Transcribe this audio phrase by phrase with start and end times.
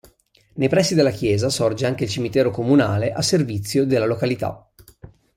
[0.55, 4.67] Nei pressi della chiesa sorge anche il cimitero comunale a servizio della località.